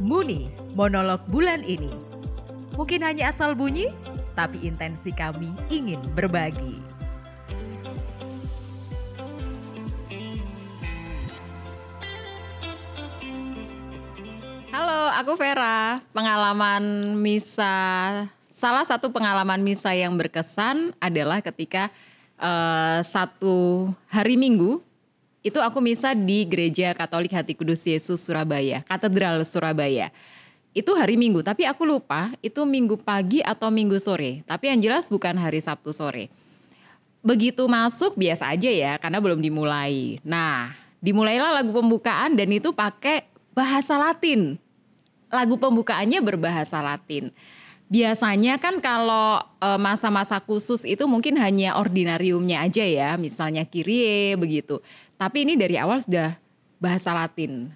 [0.00, 1.92] Muni, monolog bulan ini.
[2.72, 3.92] Mungkin hanya asal bunyi,
[4.32, 6.80] tapi intensi kami ingin berbagi.
[14.72, 16.00] Halo, aku Vera.
[16.16, 17.76] Pengalaman misa,
[18.56, 21.92] salah satu pengalaman misa yang berkesan adalah ketika
[22.40, 24.80] uh, satu hari Minggu
[25.40, 30.12] itu aku misa di Gereja Katolik Hati Kudus Yesus Surabaya, Katedral Surabaya.
[30.70, 34.44] Itu hari Minggu, tapi aku lupa itu Minggu pagi atau Minggu sore.
[34.44, 36.30] Tapi yang jelas bukan hari Sabtu sore.
[37.24, 40.22] Begitu masuk biasa aja ya, karena belum dimulai.
[40.22, 44.60] Nah, dimulailah lagu pembukaan dan itu pakai bahasa Latin.
[45.32, 47.32] Lagu pembukaannya berbahasa Latin.
[47.90, 54.78] Biasanya kan kalau eh, masa-masa khusus itu mungkin hanya ordinariumnya aja ya, misalnya Kyrie begitu.
[55.18, 56.38] Tapi ini dari awal sudah
[56.78, 57.74] bahasa Latin.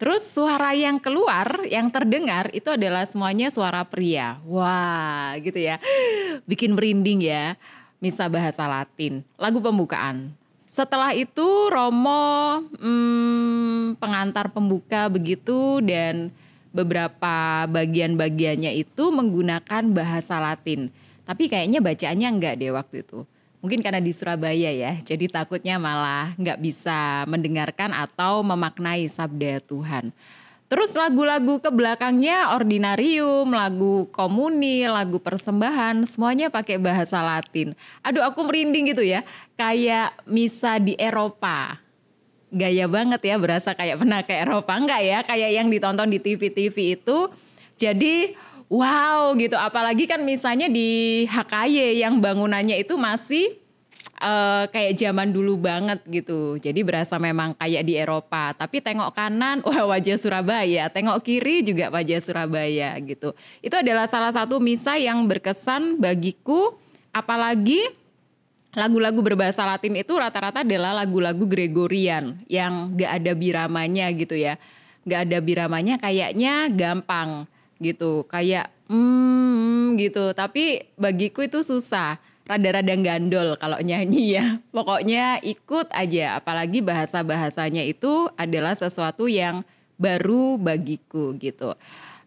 [0.00, 4.40] Terus suara yang keluar, yang terdengar itu adalah semuanya suara pria.
[4.48, 5.76] Wah, gitu ya.
[6.48, 7.60] Bikin merinding ya.
[8.00, 9.20] Misa bahasa Latin.
[9.36, 10.32] Lagu pembukaan.
[10.64, 16.32] Setelah itu Romo hmm, pengantar pembuka begitu dan
[16.70, 20.90] beberapa bagian-bagiannya itu menggunakan bahasa Latin.
[21.26, 23.26] Tapi kayaknya bacaannya enggak deh waktu itu.
[23.60, 30.16] Mungkin karena di Surabaya ya, jadi takutnya malah nggak bisa mendengarkan atau memaknai sabda Tuhan.
[30.70, 37.74] Terus lagu-lagu ke belakangnya ordinarium, lagu komuni, lagu persembahan, semuanya pakai bahasa Latin.
[38.06, 39.26] Aduh aku merinding gitu ya,
[39.58, 41.89] kayak misa di Eropa.
[42.50, 44.74] Gaya banget ya, berasa kayak pernah ke Eropa.
[44.74, 47.30] Enggak ya, kayak yang ditonton di TV-TV itu.
[47.80, 48.34] Jadi
[48.70, 53.58] wow gitu apalagi kan misalnya di HKY yang bangunannya itu masih
[54.20, 56.60] uh, kayak zaman dulu banget gitu.
[56.60, 58.52] Jadi berasa memang kayak di Eropa.
[58.54, 60.86] Tapi tengok kanan, wah wajah Surabaya.
[60.92, 63.34] Tengok kiri juga wajah Surabaya gitu.
[63.64, 66.76] Itu adalah salah satu misa yang berkesan bagiku.
[67.10, 67.82] Apalagi
[68.74, 74.56] lagu-lagu berbahasa Latin itu rata-rata adalah lagu-lagu Gregorian yang gak ada biramanya gitu ya.
[75.06, 77.50] Gak ada biramanya kayaknya gampang
[77.82, 78.22] gitu.
[78.30, 80.30] Kayak hmm gitu.
[80.30, 82.22] Tapi bagiku itu susah.
[82.46, 84.46] Rada-rada gandol kalau nyanyi ya.
[84.70, 86.38] Pokoknya ikut aja.
[86.38, 89.66] Apalagi bahasa bahasanya itu adalah sesuatu yang
[89.98, 91.74] baru bagiku gitu.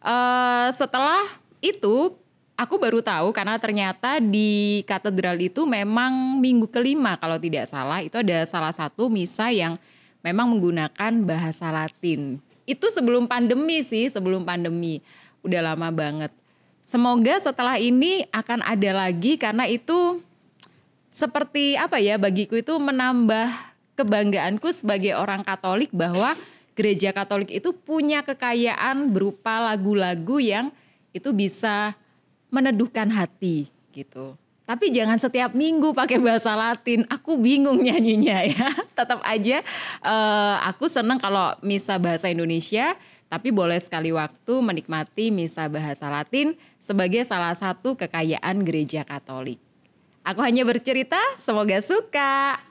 [0.03, 1.23] Uh, setelah
[1.63, 2.11] itu
[2.53, 8.01] aku baru tahu karena ternyata di katedral itu memang minggu kelima kalau tidak salah.
[8.05, 9.77] Itu ada salah satu misa yang
[10.21, 12.39] memang menggunakan bahasa Latin.
[12.63, 15.03] Itu sebelum pandemi sih sebelum pandemi.
[15.43, 16.31] Udah lama banget.
[16.83, 20.19] Semoga setelah ini akan ada lagi karena itu
[21.13, 23.47] seperti apa ya bagiku itu menambah
[23.95, 26.35] kebanggaanku sebagai orang Katolik bahwa
[26.73, 30.75] gereja Katolik itu punya kekayaan berupa lagu-lagu yang
[31.13, 31.93] itu bisa
[32.53, 34.37] meneduhkan hati gitu.
[34.63, 37.03] Tapi jangan setiap minggu pakai bahasa Latin.
[37.11, 38.69] Aku bingung nyanyinya ya.
[38.97, 39.59] Tetap aja
[40.05, 42.95] uh, aku seneng kalau misa bahasa Indonesia
[43.27, 49.57] tapi boleh sekali waktu menikmati misa bahasa Latin sebagai salah satu kekayaan gereja Katolik.
[50.23, 52.61] Aku hanya bercerita, semoga suka.